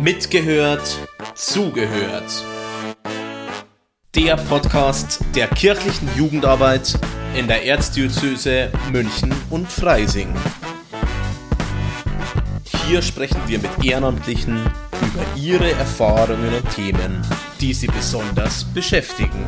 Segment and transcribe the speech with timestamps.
[0.00, 0.98] Mitgehört,
[1.34, 2.44] zugehört.
[4.14, 6.98] Der Podcast der kirchlichen Jugendarbeit
[7.36, 10.34] in der Erzdiözese München und Freising.
[12.86, 14.64] Hier sprechen wir mit Ehrenamtlichen
[15.02, 17.22] über ihre Erfahrungen und Themen,
[17.60, 19.46] die sie besonders beschäftigen.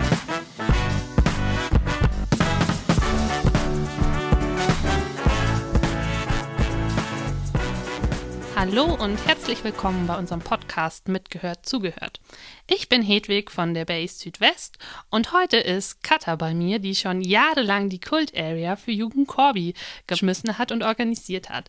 [8.76, 12.18] Hallo und herzlich willkommen bei unserem Podcast Mitgehört zugehört.
[12.66, 14.78] Ich bin Hedwig von der Base Südwest
[15.10, 19.74] und heute ist Katha bei mir, die schon jahrelang die Kult Area für Jugend Corby
[20.08, 21.68] geschmissen hat und organisiert hat.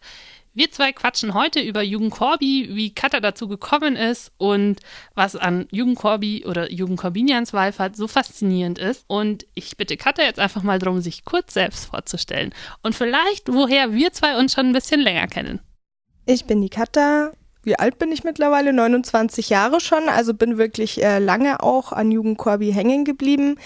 [0.55, 4.79] Wir zwei quatschen heute über Jugend Corby, wie Katha dazu gekommen ist und
[5.13, 9.05] was an Jugend Corby oder Jugend Corbinians Wallfahrt so faszinierend ist.
[9.05, 13.93] Und ich bitte Katha jetzt einfach mal darum, sich kurz selbst vorzustellen und vielleicht, woher
[13.93, 15.59] wir zwei uns schon ein bisschen länger kennen.
[16.27, 17.31] Ich bin die Katha.
[17.63, 18.73] Wie alt bin ich mittlerweile?
[18.73, 23.59] 29 Jahre schon, also bin wirklich äh, lange auch an Jugendkorbi hängen geblieben.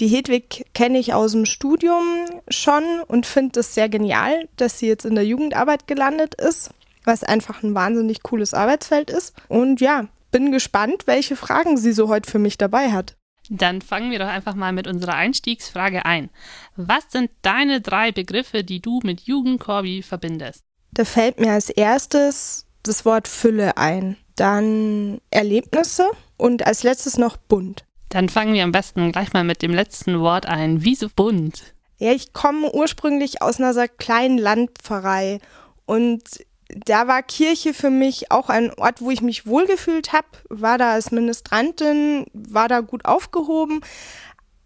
[0.00, 2.04] Die Hedwig kenne ich aus dem Studium
[2.48, 6.70] schon und finde es sehr genial, dass sie jetzt in der Jugendarbeit gelandet ist,
[7.04, 9.34] was einfach ein wahnsinnig cooles Arbeitsfeld ist.
[9.48, 13.16] Und ja, bin gespannt, welche Fragen sie so heute für mich dabei hat.
[13.48, 16.30] Dann fangen wir doch einfach mal mit unserer Einstiegsfrage ein.
[16.76, 20.65] Was sind deine drei Begriffe, die du mit Jugendkorbi verbindest?
[20.96, 27.36] Da fällt mir als erstes das Wort Fülle ein, dann Erlebnisse und als letztes noch
[27.36, 27.84] bunt.
[28.08, 30.84] Dann fangen wir am besten gleich mal mit dem letzten Wort ein.
[30.84, 31.74] Wieso bunt?
[31.98, 35.40] Ja, ich komme ursprünglich aus einer kleinen Landpfarrei
[35.84, 36.22] und
[36.70, 40.94] da war Kirche für mich auch ein Ort, wo ich mich wohlgefühlt habe, war da
[40.94, 43.82] als Ministrantin, war da gut aufgehoben,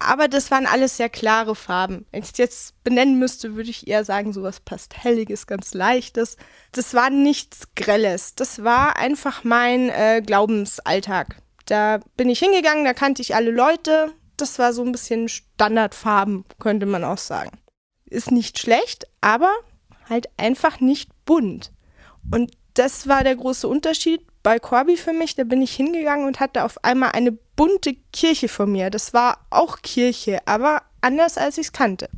[0.01, 2.05] aber das waren alles sehr klare Farben.
[2.11, 6.37] Wenn ich es jetzt benennen müsste, würde ich eher sagen, so was Pastelliges, ganz Leichtes.
[6.71, 8.35] Das war nichts Grelles.
[8.35, 11.37] Das war einfach mein äh, Glaubensalltag.
[11.65, 14.11] Da bin ich hingegangen, da kannte ich alle Leute.
[14.37, 17.59] Das war so ein bisschen Standardfarben, könnte man auch sagen.
[18.05, 19.51] Ist nicht schlecht, aber
[20.09, 21.71] halt einfach nicht bunt.
[22.31, 25.35] Und das war der große Unterschied bei Corby für mich.
[25.35, 28.89] Da bin ich hingegangen und hatte auf einmal eine bunte Kirche vor mir.
[28.89, 32.09] Das war auch Kirche, aber anders als ich es kannte.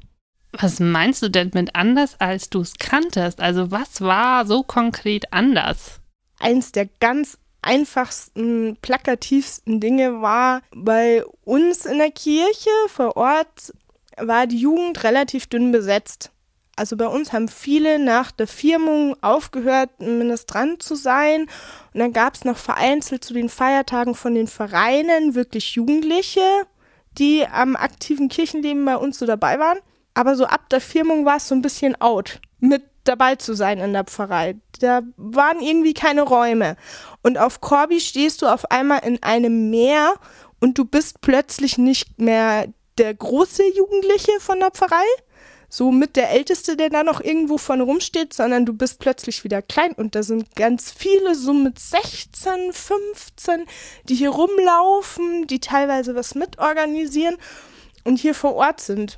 [0.52, 3.42] Was meinst du denn mit anders, als du es kanntest?
[3.42, 6.00] Also was war so konkret anders?
[6.40, 13.74] Eins der ganz einfachsten, plakativsten Dinge war, bei uns in der Kirche vor Ort
[14.18, 16.33] war die Jugend relativ dünn besetzt.
[16.76, 21.42] Also bei uns haben viele nach der Firmung aufgehört, Ministrant zu sein.
[21.94, 26.42] Und dann gab es noch vereinzelt zu den Feiertagen von den Vereinen wirklich Jugendliche,
[27.20, 29.80] die am aktiven Kirchenleben bei uns so dabei waren.
[30.16, 33.80] Aber so ab der Firmung war es so ein bisschen out, mit dabei zu sein
[33.80, 34.56] in der Pfarrei.
[34.80, 36.76] Da waren irgendwie keine Räume.
[37.22, 40.14] Und auf Corby stehst du auf einmal in einem Meer
[40.60, 42.68] und du bist plötzlich nicht mehr
[42.98, 45.04] der große Jugendliche von der Pfarrei,
[45.74, 49.64] so mit der Älteste, der da noch irgendwo vorne rumsteht, sondern du bist plötzlich wieder
[49.64, 53.66] klein und da sind ganz viele so mit 16, 15,
[54.08, 57.38] die hier rumlaufen, die teilweise was mitorganisieren
[58.04, 59.18] und hier vor Ort sind.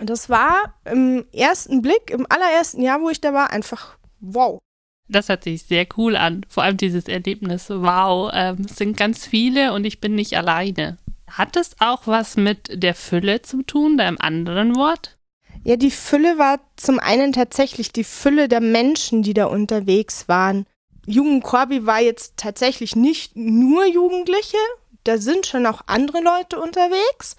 [0.00, 4.60] Das war im ersten Blick, im allerersten Jahr, wo ich da war, einfach wow.
[5.08, 6.46] Das hört sich sehr cool an.
[6.48, 7.68] Vor allem dieses Erlebnis.
[7.68, 10.98] Wow, ähm, es sind ganz viele und ich bin nicht alleine.
[11.26, 15.18] Hat es auch was mit der Fülle zu tun, da im anderen Wort?
[15.64, 20.66] Ja, die Fülle war zum einen tatsächlich die Fülle der Menschen, die da unterwegs waren.
[21.06, 24.58] Jugendkorbi war jetzt tatsächlich nicht nur Jugendliche,
[25.04, 27.36] da sind schon auch andere Leute unterwegs,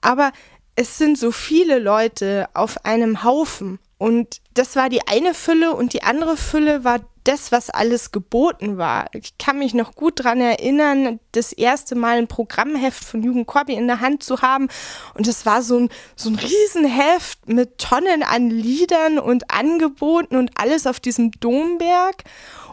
[0.00, 0.32] aber
[0.76, 3.78] es sind so viele Leute auf einem Haufen.
[3.98, 8.78] Und das war die eine Fülle und die andere Fülle war das, was alles geboten
[8.78, 9.06] war.
[9.12, 13.74] Ich kann mich noch gut daran erinnern, das erste Mal ein Programmheft von Jugend Corby
[13.74, 14.68] in der Hand zu haben.
[15.14, 20.50] Und es war so ein, so ein Riesenheft mit Tonnen an Liedern und Angeboten und
[20.54, 22.24] alles auf diesem Domberg.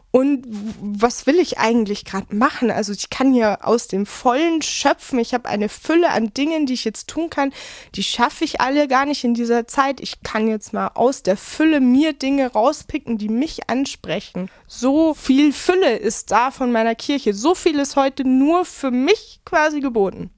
[0.09, 0.45] Und
[0.79, 2.71] was will ich eigentlich gerade machen?
[2.71, 5.19] Also ich kann hier aus dem Vollen schöpfen.
[5.19, 7.53] Ich habe eine Fülle an Dingen, die ich jetzt tun kann.
[7.93, 9.99] Die schaffe ich alle gar nicht in dieser Zeit.
[9.99, 14.49] Ich kann jetzt mal aus der Fülle mir Dinge rauspicken, die mich ansprechen.
[14.65, 17.33] So viel Fülle ist da von meiner Kirche.
[17.33, 20.31] So viel ist heute nur für mich quasi geboten.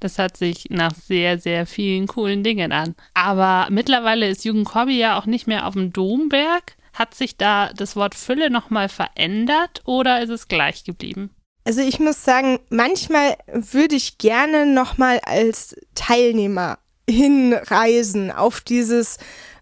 [0.00, 2.94] Das hört sich nach sehr, sehr vielen coolen Dingen an.
[3.14, 6.75] Aber mittlerweile ist Jugend Hobby ja auch nicht mehr auf dem Domberg.
[6.96, 11.30] Hat sich da das Wort Fülle nochmal verändert oder ist es gleich geblieben?
[11.64, 19.18] Also ich muss sagen, manchmal würde ich gerne nochmal als Teilnehmer hinreisen auf dieses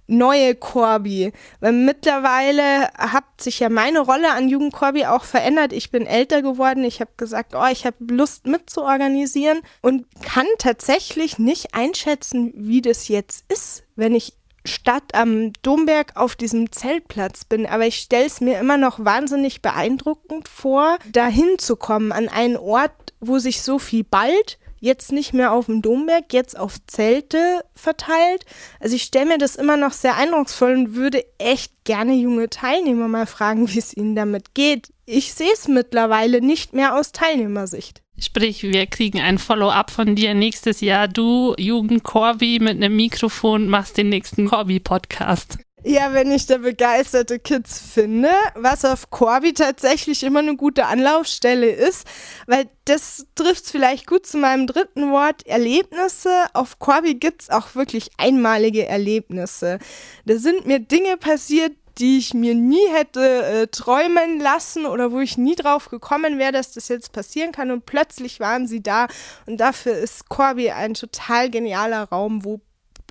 [0.06, 1.32] neue Corby.
[1.58, 5.72] Weil mittlerweile hat sich ja meine Rolle an Jugend Corby auch verändert.
[5.72, 6.84] Ich bin älter geworden.
[6.84, 13.08] Ich habe gesagt, oh, ich habe Lust mitzuorganisieren und kann tatsächlich nicht einschätzen, wie das
[13.08, 14.34] jetzt ist, wenn ich
[14.64, 17.66] statt am Domberg auf diesem Zeltplatz bin.
[17.66, 22.56] Aber ich stelle es mir immer noch wahnsinnig beeindruckend vor, dahin zu kommen an einen
[22.56, 27.64] Ort, wo sich so viel bald jetzt nicht mehr auf dem Domberg, jetzt auf Zelte
[27.74, 28.44] verteilt.
[28.78, 33.08] Also ich stelle mir das immer noch sehr eindrucksvoll und würde echt gerne junge Teilnehmer
[33.08, 34.92] mal fragen, wie es ihnen damit geht.
[35.06, 38.02] Ich sehe es mittlerweile nicht mehr aus Teilnehmersicht.
[38.18, 41.08] Sprich, wir kriegen ein Follow-up von dir nächstes Jahr.
[41.08, 45.58] Du, Jugend Corby, mit einem Mikrofon machst den nächsten Corby-Podcast.
[45.86, 51.70] Ja, wenn ich da begeisterte Kids finde, was auf Corby tatsächlich immer eine gute Anlaufstelle
[51.70, 52.06] ist,
[52.46, 56.46] weil das trifft vielleicht gut zu meinem dritten Wort, Erlebnisse.
[56.54, 59.78] Auf Corby gibt's auch wirklich einmalige Erlebnisse.
[60.24, 65.20] Da sind mir Dinge passiert, die ich mir nie hätte äh, träumen lassen oder wo
[65.20, 69.06] ich nie drauf gekommen wäre, dass das jetzt passieren kann und plötzlich waren sie da
[69.44, 72.62] und dafür ist Corby ein total genialer Raum, wo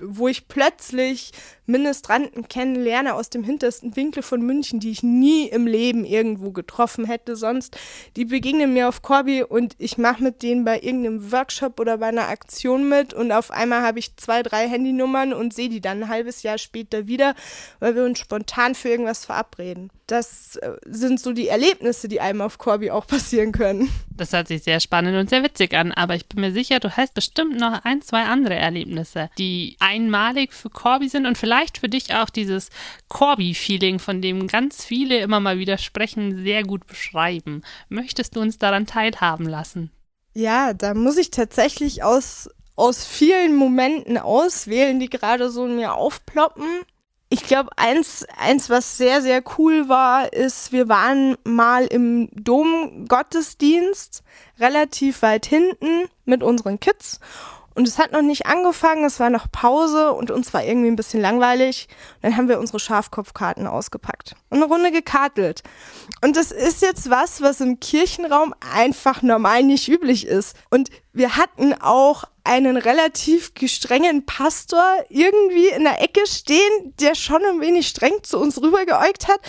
[0.02, 1.32] wo ich plötzlich
[1.66, 7.04] Ministranten kennenlerne aus dem hintersten Winkel von München, die ich nie im Leben irgendwo getroffen
[7.04, 7.76] hätte sonst.
[8.16, 12.06] Die begegnen mir auf Corby und ich mache mit denen bei irgendeinem Workshop oder bei
[12.06, 16.02] einer Aktion mit und auf einmal habe ich zwei, drei Handynummern und sehe die dann
[16.02, 17.34] ein halbes Jahr später wieder,
[17.80, 19.90] weil wir uns spontan für irgendwas verabreden.
[20.06, 23.90] Das äh, sind so die Erlebnisse, die einem auf Corby auch passieren können.
[24.16, 26.96] Das hört sich sehr spannend und sehr witzig an, aber ich bin mir sicher, du
[26.96, 31.88] hast bestimmt noch ein, zwei andere Erlebnisse, die einmalig für Corby sind und vielleicht für
[31.88, 32.70] dich auch dieses
[33.08, 37.62] Corby-Feeling, von dem ganz viele immer mal wieder sprechen, sehr gut beschreiben.
[37.88, 39.90] Möchtest du uns daran teilhaben lassen?
[40.32, 45.94] Ja, da muss ich tatsächlich aus, aus vielen Momenten auswählen, die gerade so in mir
[45.94, 46.66] aufploppen.
[47.34, 54.22] Ich glaube, eins, eins, was sehr, sehr cool war, ist, wir waren mal im Dom-Gottesdienst,
[54.60, 57.18] relativ weit hinten mit unseren Kids.
[57.74, 60.94] Und es hat noch nicht angefangen, es war noch Pause und uns war irgendwie ein
[60.94, 61.88] bisschen langweilig.
[62.22, 65.64] Dann haben wir unsere Schafkopfkarten ausgepackt und eine Runde gekartelt.
[66.22, 70.56] Und das ist jetzt was, was im Kirchenraum einfach normal nicht üblich ist.
[70.70, 77.42] Und wir hatten auch einen relativ strengen Pastor irgendwie in der Ecke stehen, der schon
[77.42, 79.40] ein wenig streng zu uns rübergeäugt hat.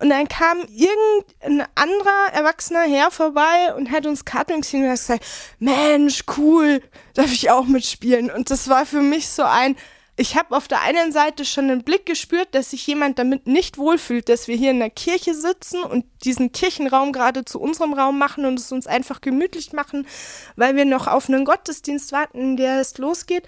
[0.00, 4.98] Und dann kam irgendein anderer erwachsener Herr vorbei und hat uns Karten gesehen und hat
[4.98, 5.26] gesagt,
[5.58, 6.80] Mensch, cool,
[7.14, 8.30] darf ich auch mitspielen?
[8.30, 9.76] Und das war für mich so ein,
[10.16, 13.78] ich habe auf der einen Seite schon den Blick gespürt, dass sich jemand damit nicht
[13.78, 18.16] wohlfühlt, dass wir hier in der Kirche sitzen und diesen Kirchenraum gerade zu unserem Raum
[18.16, 20.06] machen und es uns einfach gemütlich machen,
[20.54, 23.44] weil wir noch auf einen Gottesdienst warten, der erst losgeht.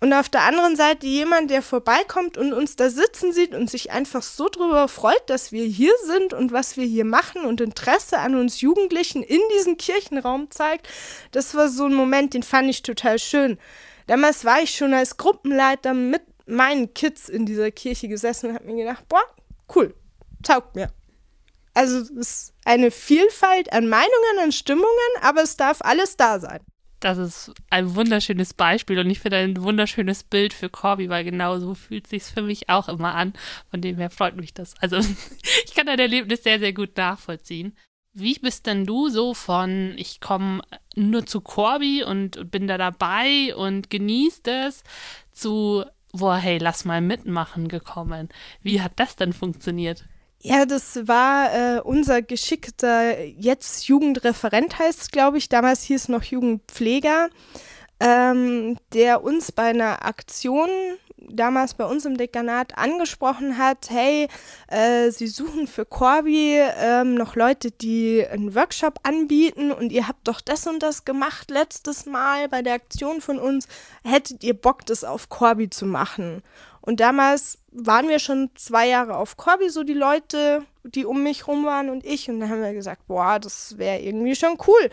[0.00, 3.90] Und auf der anderen Seite jemand, der vorbeikommt und uns da sitzen sieht und sich
[3.90, 8.18] einfach so drüber freut, dass wir hier sind und was wir hier machen und Interesse
[8.18, 10.88] an uns Jugendlichen in diesem Kirchenraum zeigt.
[11.32, 13.58] Das war so ein Moment, den fand ich total schön.
[14.08, 18.64] Damals war ich schon als Gruppenleiter mit meinen Kids in dieser Kirche gesessen und habe
[18.64, 19.22] mir gedacht, boah,
[19.74, 19.94] cool,
[20.42, 20.90] taugt mir.
[21.74, 24.88] Also es ist eine Vielfalt an Meinungen, an Stimmungen,
[25.20, 26.60] aber es darf alles da sein.
[27.00, 31.58] Das ist ein wunderschönes Beispiel und ich finde ein wunderschönes Bild für Corby, weil genau
[31.60, 33.34] so fühlt sich für mich auch immer an.
[33.70, 34.74] Von dem her freut mich das.
[34.80, 34.96] Also
[35.64, 37.76] ich kann dein Erlebnis sehr, sehr gut nachvollziehen.
[38.20, 40.62] Wie bist denn du so von, ich komme
[40.96, 44.82] nur zu Corby und bin da dabei und genieße das,
[45.32, 48.28] zu, boah, hey, lass mal mitmachen gekommen?
[48.62, 50.04] Wie hat das denn funktioniert?
[50.40, 56.08] Ja, das war äh, unser geschickter, jetzt Jugendreferent heißt es, glaube ich, damals hieß es
[56.08, 57.28] noch Jugendpfleger,
[58.00, 60.68] ähm, der uns bei einer Aktion
[61.30, 64.28] damals bei uns im Dekanat angesprochen hat, hey,
[64.68, 70.26] äh, sie suchen für Corby ähm, noch Leute, die einen Workshop anbieten und ihr habt
[70.28, 73.68] doch das und das gemacht letztes Mal bei der Aktion von uns.
[74.04, 76.42] Hättet ihr Bock, das auf Corby zu machen?
[76.80, 80.64] Und damals waren wir schon zwei Jahre auf Corby, so die Leute,
[80.94, 82.28] die um mich rum waren und ich.
[82.28, 84.90] Und dann haben wir gesagt, boah, das wäre irgendwie schon cool.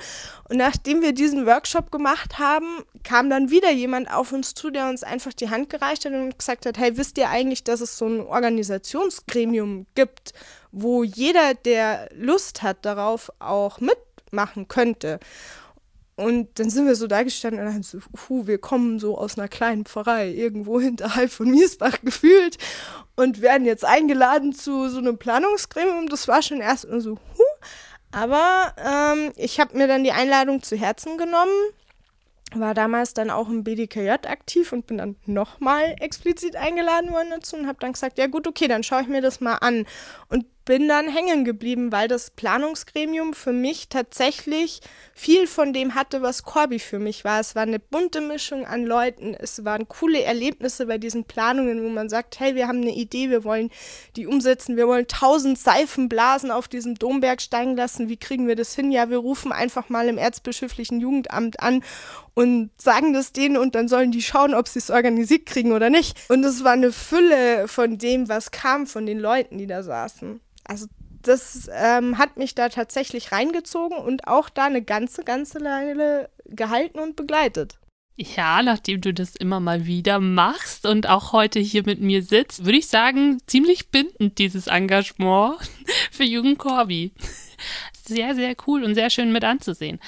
[0.50, 4.90] Und nachdem wir diesen Workshop gemacht haben, kam dann wieder jemand auf uns zu, der
[4.90, 7.98] uns einfach die Hand gereicht hat und gesagt hat, hey, wisst ihr eigentlich, dass es
[7.98, 10.34] so ein Organisationsgremium gibt,
[10.72, 15.20] wo jeder, der Lust hat darauf, auch mitmachen könnte?
[16.18, 19.38] Und dann sind wir so da gestanden und dann so, puh, wir kommen so aus
[19.38, 22.58] einer kleinen Pfarrei irgendwo hinterhalb von Miesbach gefühlt
[23.16, 26.08] und werden jetzt eingeladen zu so einem Planungsgremium.
[26.08, 27.44] Das war schon erst so, huh.
[28.12, 31.52] Aber ähm, ich habe mir dann die Einladung zu Herzen genommen,
[32.54, 37.58] war damals dann auch im BDKJ aktiv und bin dann nochmal explizit eingeladen worden dazu
[37.58, 39.86] und habe dann gesagt, ja gut, okay, dann schaue ich mir das mal an.
[40.30, 44.82] Und bin dann hängen geblieben, weil das Planungsgremium für mich tatsächlich
[45.14, 47.40] viel von dem hatte, was Corby für mich war.
[47.40, 49.36] Es war eine bunte Mischung an Leuten.
[49.36, 53.30] Es waren coole Erlebnisse bei diesen Planungen, wo man sagt, hey, wir haben eine Idee,
[53.30, 53.70] wir wollen
[54.16, 58.10] die umsetzen, wir wollen tausend Seifenblasen auf diesem Domberg steigen lassen.
[58.10, 58.92] Wie kriegen wir das hin?
[58.92, 61.84] Ja, wir rufen einfach mal im erzbischöflichen Jugendamt an
[62.34, 65.92] und sagen das denen und dann sollen die schauen, ob sie es organisiert kriegen oder
[65.92, 66.18] nicht.
[66.30, 70.42] Und es war eine Fülle von dem, was kam von den Leuten, die da saßen.
[70.66, 70.88] Also
[71.22, 77.00] das ähm, hat mich da tatsächlich reingezogen und auch da eine ganze, ganze Weile gehalten
[77.00, 77.80] und begleitet.
[78.18, 82.64] Ja, nachdem du das immer mal wieder machst und auch heute hier mit mir sitzt,
[82.64, 85.58] würde ich sagen, ziemlich bindend dieses Engagement
[86.12, 87.12] für Jugend Corby.
[88.08, 90.00] Sehr, sehr cool und sehr schön mit anzusehen.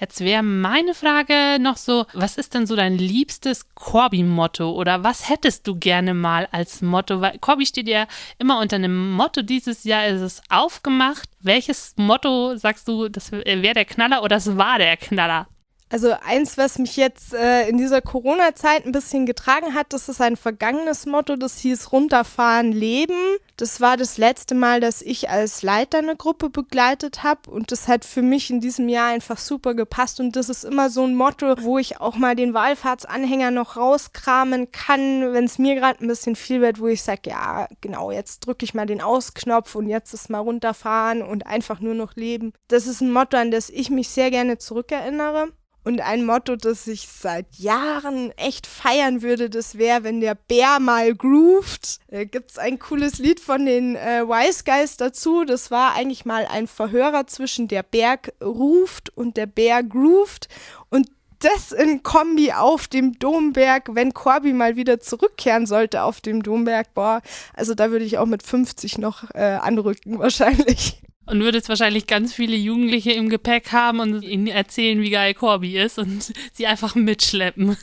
[0.00, 5.28] Jetzt wäre meine Frage noch so, was ist denn so dein liebstes Corby-Motto oder was
[5.28, 7.20] hättest du gerne mal als Motto?
[7.20, 8.06] Weil Corby steht ja
[8.38, 9.42] immer unter einem Motto.
[9.42, 11.28] Dieses Jahr ist es aufgemacht.
[11.40, 15.46] Welches Motto sagst du, das wäre der Knaller oder das war der Knaller?
[15.92, 20.22] Also eins, was mich jetzt äh, in dieser Corona-Zeit ein bisschen getragen hat, das ist
[20.22, 23.36] ein vergangenes Motto, das hieß runterfahren, leben.
[23.58, 27.88] Das war das letzte Mal, dass ich als Leiter eine Gruppe begleitet habe und das
[27.88, 31.14] hat für mich in diesem Jahr einfach super gepasst und das ist immer so ein
[31.14, 36.08] Motto, wo ich auch mal den Wallfahrtsanhänger noch rauskramen kann, wenn es mir gerade ein
[36.08, 39.90] bisschen viel wird, wo ich sage, ja, genau, jetzt drücke ich mal den Ausknopf und
[39.90, 42.54] jetzt ist mal runterfahren und einfach nur noch leben.
[42.68, 45.52] Das ist ein Motto, an das ich mich sehr gerne zurückerinnere.
[45.84, 50.78] Und ein Motto, das ich seit Jahren echt feiern würde, das wäre, wenn der Bär
[50.78, 51.98] mal groovt.
[52.08, 55.44] Da gibt's ein cooles Lied von den äh, Wise Guys dazu.
[55.44, 60.48] Das war eigentlich mal ein Verhörer zwischen der Berg ruft und der Bär groovt.
[60.88, 61.08] Und
[61.42, 66.94] das in Kombi auf dem Domberg, wenn Corby mal wieder zurückkehren sollte auf dem Domberg,
[66.94, 67.20] boah,
[67.54, 71.02] also da würde ich auch mit 50 noch äh, anrücken wahrscheinlich.
[71.26, 75.78] Und würdest wahrscheinlich ganz viele Jugendliche im Gepäck haben und ihnen erzählen, wie geil Corby
[75.78, 77.76] ist und sie einfach mitschleppen.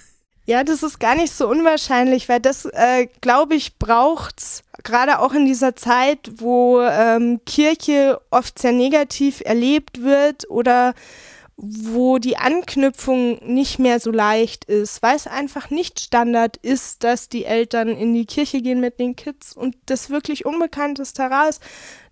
[0.46, 5.34] Ja, das ist gar nicht so unwahrscheinlich, weil das, äh, glaube ich, braucht's gerade auch
[5.34, 10.96] in dieser Zeit, wo ähm, Kirche oft sehr negativ erlebt wird oder
[11.62, 17.28] wo die Anknüpfung nicht mehr so leicht ist, weil es einfach nicht Standard ist, dass
[17.28, 21.62] die Eltern in die Kirche gehen mit den Kids und das wirklich unbekanntes Terrain ist.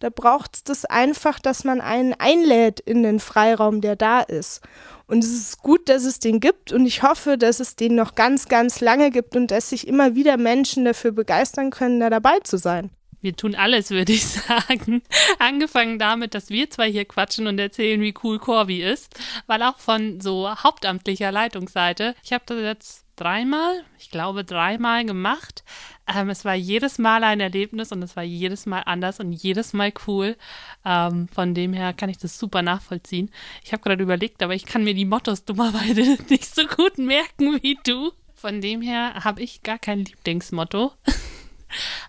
[0.02, 4.62] Da braucht es das einfach, dass man einen einlädt in den Freiraum, der da ist.
[5.08, 8.16] Und es ist gut, dass es den gibt und ich hoffe, dass es den noch
[8.16, 12.40] ganz, ganz lange gibt und dass sich immer wieder Menschen dafür begeistern können, da dabei
[12.42, 15.02] zu sein wir tun alles, würde ich sagen.
[15.40, 19.80] Angefangen damit, dass wir zwei hier quatschen und erzählen, wie cool Corby ist, weil auch
[19.80, 25.64] von so hauptamtlicher Leitungsseite, ich habe das jetzt dreimal, ich glaube dreimal gemacht.
[26.08, 29.74] Ähm, es war jedes Mal ein Erlebnis und es war jedes Mal anders und jedes
[29.74, 30.38] Mal cool.
[30.86, 33.30] Ähm, von dem her kann ich das super nachvollziehen.
[33.64, 37.62] Ich habe gerade überlegt, aber ich kann mir die Mottos dummerweise nicht so gut merken
[37.62, 38.12] wie du.
[38.36, 40.94] Von dem her habe ich gar kein Lieblingsmotto.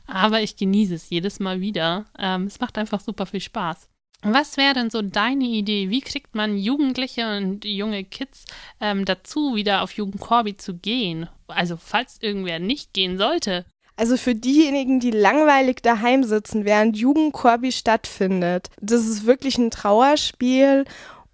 [0.06, 2.06] Aber ich genieße es jedes Mal wieder.
[2.18, 3.88] Ähm, es macht einfach super viel Spaß.
[4.22, 5.90] Was wäre denn so deine Idee?
[5.90, 8.46] Wie kriegt man Jugendliche und junge Kids
[8.80, 11.28] ähm, dazu, wieder auf Jugend Corby zu gehen?
[11.46, 13.64] Also, falls irgendwer nicht gehen sollte.
[13.96, 19.72] Also für diejenigen, die langweilig daheim sitzen, während Jugend Corby stattfindet, das ist wirklich ein
[19.72, 20.84] Trauerspiel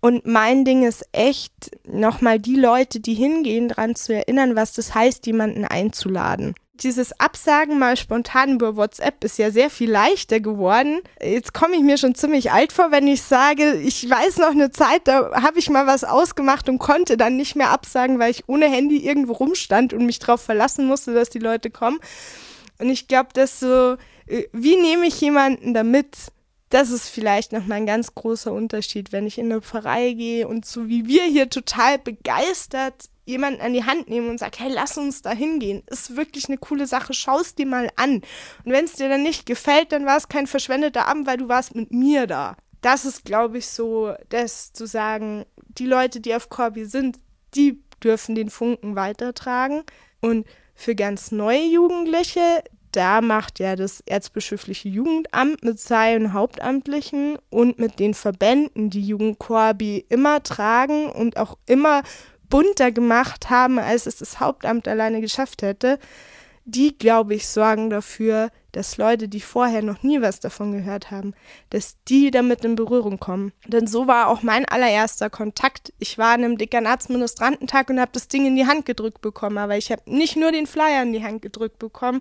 [0.00, 1.52] und mein Ding ist echt,
[1.86, 7.78] nochmal die Leute, die hingehen, daran zu erinnern, was das heißt, jemanden einzuladen dieses Absagen
[7.78, 11.00] mal spontan über WhatsApp ist ja sehr viel leichter geworden.
[11.22, 14.70] Jetzt komme ich mir schon ziemlich alt vor, wenn ich sage, ich weiß noch eine
[14.70, 18.48] Zeit, da habe ich mal was ausgemacht und konnte dann nicht mehr absagen, weil ich
[18.48, 22.00] ohne Handy irgendwo rumstand und mich darauf verlassen musste, dass die Leute kommen.
[22.78, 26.16] Und ich glaube, dass so, äh, wie nehme ich jemanden damit?
[26.70, 30.66] Das ist vielleicht nochmal ein ganz großer Unterschied, wenn ich in eine Pfarrei gehe und
[30.66, 34.98] so wie wir hier total begeistert jemanden an die Hand nehmen und sag, hey, lass
[34.98, 35.82] uns da hingehen.
[35.86, 38.16] Ist wirklich eine coole Sache, schau es dir mal an.
[38.64, 41.48] Und wenn es dir dann nicht gefällt, dann war es kein verschwendeter Abend, weil du
[41.48, 42.56] warst mit mir da.
[42.80, 47.18] Das ist, glaube ich, so, das zu sagen, die Leute, die auf Corby sind,
[47.54, 49.84] die dürfen den Funken weitertragen.
[50.20, 52.62] Und für ganz neue Jugendliche,
[52.92, 59.38] da macht ja das erzbischöfliche Jugendamt mit seinen Hauptamtlichen und mit den Verbänden, die Jugend
[59.38, 62.02] Corby immer tragen und auch immer
[62.48, 65.98] bunter gemacht haben, als es das Hauptamt alleine geschafft hätte.
[66.64, 71.34] Die, glaube ich, sorgen dafür, dass Leute, die vorher noch nie was davon gehört haben,
[71.70, 73.52] dass die damit in Berührung kommen.
[73.66, 75.92] Denn so war auch mein allererster Kontakt.
[75.98, 79.58] Ich war an einem Dekanatsministrantentag und habe das Ding in die Hand gedrückt bekommen.
[79.58, 82.20] Aber ich habe nicht nur den Flyer in die Hand gedrückt bekommen,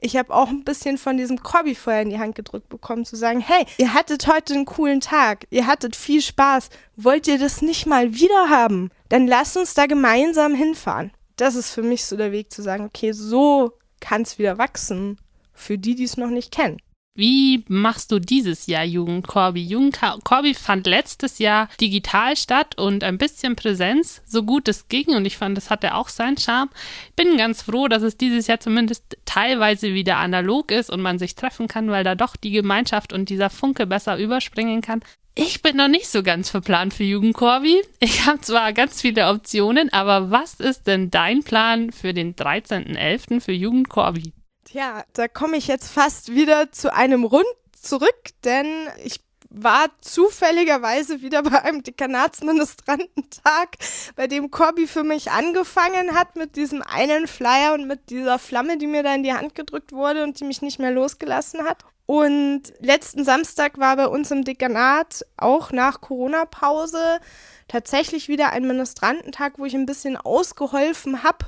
[0.00, 3.40] ich habe auch ein bisschen von diesem Korbi-Feuer in die Hand gedrückt bekommen, zu sagen,
[3.40, 7.86] hey, ihr hattet heute einen coolen Tag, ihr hattet viel Spaß, wollt ihr das nicht
[7.86, 8.90] mal wieder haben?
[9.08, 11.10] Dann lasst uns da gemeinsam hinfahren.
[11.36, 15.18] Das ist für mich so der Weg zu sagen, okay, so kann es wieder wachsen
[15.52, 16.78] für die, die es noch nicht kennen.
[17.18, 19.60] Wie machst du dieses Jahr Jugend Corby?
[19.60, 25.08] Jugend Corby fand letztes Jahr digital statt und ein bisschen Präsenz, so gut es ging.
[25.08, 26.70] Und ich fand, das hatte auch seinen Charme.
[27.16, 31.34] Bin ganz froh, dass es dieses Jahr zumindest teilweise wieder analog ist und man sich
[31.34, 35.00] treffen kann, weil da doch die Gemeinschaft und dieser Funke besser überspringen kann.
[35.40, 37.80] Ich bin noch nicht so ganz verplant für Jugend Corby.
[38.00, 43.40] Ich habe zwar ganz viele Optionen, aber was ist denn dein Plan für den 13.11.
[43.40, 44.32] für Jugend Corby?
[44.64, 47.46] Tja, da komme ich jetzt fast wieder zu einem Rund
[47.80, 48.66] zurück, denn
[49.04, 53.76] ich war zufälligerweise wieder bei einem Dekanatsministrantentag,
[54.16, 58.76] bei dem Corby für mich angefangen hat mit diesem einen Flyer und mit dieser Flamme,
[58.76, 61.84] die mir da in die Hand gedrückt wurde und die mich nicht mehr losgelassen hat.
[62.10, 67.20] Und letzten Samstag war bei uns im Dekanat auch nach Corona-Pause
[67.68, 71.44] tatsächlich wieder ein Ministrantentag, wo ich ein bisschen ausgeholfen habe,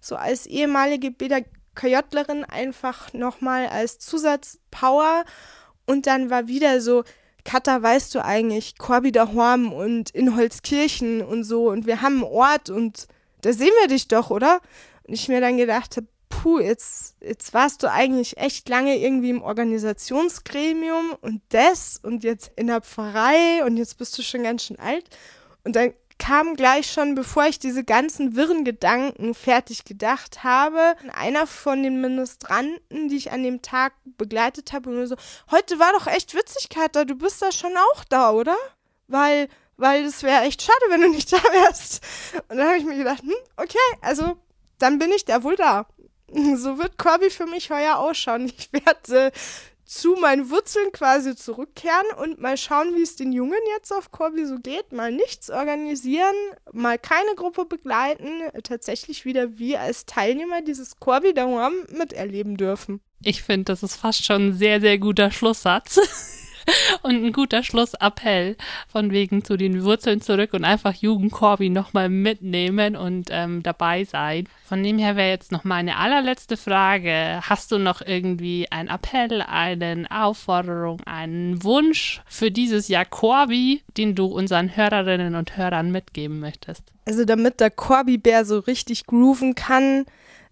[0.00, 1.12] so als ehemalige
[1.74, 5.24] KJlerin einfach nochmal als Zusatzpower.
[5.86, 7.02] Und dann war wieder so,
[7.42, 11.68] Katha, weißt du eigentlich, Corby Horm und in Holzkirchen und so.
[11.68, 13.08] Und wir haben einen Ort und
[13.40, 14.60] da sehen wir dich doch, oder?
[15.02, 16.06] Und ich mir dann gedacht habe,
[16.46, 22.52] puh, jetzt, jetzt warst du eigentlich echt lange irgendwie im Organisationsgremium und das und jetzt
[22.54, 25.04] in der Pfarrei und jetzt bist du schon ganz schön alt.
[25.64, 31.48] Und dann kam gleich schon, bevor ich diese ganzen wirren Gedanken fertig gedacht habe, einer
[31.48, 35.16] von den Ministranten, die ich an dem Tag begleitet habe, und so,
[35.50, 38.56] heute war doch echt witzig, Katha, du bist da schon auch da, oder?
[39.08, 39.48] Weil,
[39.78, 42.04] weil es wäre echt schade, wenn du nicht da wärst.
[42.48, 44.36] Und dann habe ich mir gedacht, hm, okay, also
[44.78, 45.86] dann bin ich da wohl da.
[46.56, 48.46] So wird Corby für mich heuer ausschauen.
[48.46, 49.32] Ich werde äh,
[49.84, 54.44] zu meinen Wurzeln quasi zurückkehren und mal schauen, wie es den Jungen jetzt auf Corby
[54.44, 54.92] so geht.
[54.92, 56.34] Mal nichts organisieren,
[56.72, 63.00] mal keine Gruppe begleiten, tatsächlich wieder wir als Teilnehmer dieses Corby Darum miterleben dürfen.
[63.22, 66.00] Ich finde, das ist fast schon ein sehr, sehr guter Schlusssatz.
[67.02, 68.56] und ein guter Schlussappell
[68.88, 74.48] von wegen zu den Wurzeln zurück und einfach Jugendkorbi nochmal mitnehmen und ähm, dabei sein.
[74.64, 77.40] Von dem her wäre jetzt noch meine allerletzte Frage.
[77.42, 84.14] Hast du noch irgendwie einen Appell, eine Aufforderung, einen Wunsch für dieses Jahr Corby, den
[84.14, 86.82] du unseren Hörerinnen und Hörern mitgeben möchtest?
[87.04, 90.06] Also damit der Corby-Bär so richtig grooven kann,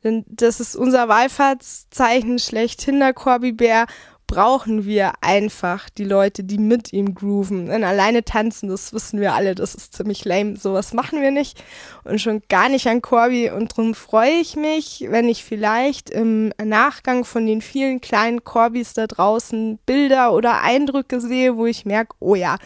[0.05, 3.87] denn das ist unser Wallfahrtszeichen schlechthin, der Corby-Bär
[4.27, 7.67] brauchen wir einfach die Leute, die mit ihm grooven.
[7.67, 10.57] Denn alleine tanzen, das wissen wir alle, das ist ziemlich lame.
[10.57, 11.63] Sowas machen wir nicht.
[12.05, 13.51] Und schon gar nicht an Corby.
[13.51, 18.95] Und darum freue ich mich, wenn ich vielleicht im Nachgang von den vielen kleinen Corbys
[18.95, 22.57] da draußen Bilder oder Eindrücke sehe, wo ich merke, oh ja,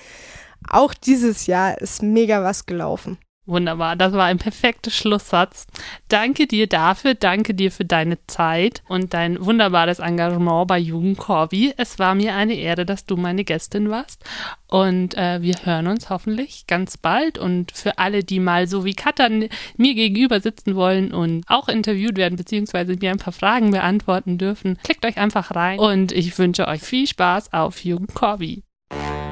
[0.69, 3.19] auch dieses Jahr ist mega was gelaufen.
[3.49, 5.67] Wunderbar, das war ein perfekter Schlusssatz.
[6.09, 11.73] Danke dir dafür, danke dir für deine Zeit und dein wunderbares Engagement bei Jugend Corby.
[11.79, 14.23] Es war mir eine Ehre, dass du meine Gästin warst
[14.67, 18.93] und äh, wir hören uns hoffentlich ganz bald und für alle, die mal so wie
[18.93, 24.37] Katha mir gegenüber sitzen wollen und auch interviewt werden beziehungsweise mir ein paar Fragen beantworten
[24.37, 28.63] dürfen, klickt euch einfach rein und ich wünsche euch viel Spaß auf Jugend Corby.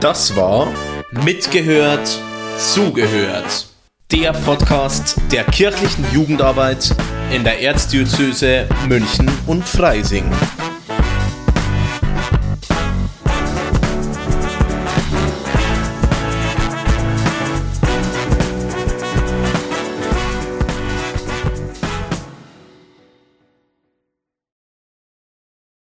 [0.01, 0.73] Das war
[1.13, 2.19] mitgehört,
[2.57, 3.76] zugehört
[4.13, 6.95] der Podcast der kirchlichen Jugendarbeit
[7.33, 10.31] in der Erzdiözese München und Freising.